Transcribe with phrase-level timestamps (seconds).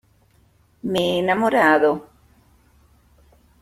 [0.91, 1.91] me he enamorado.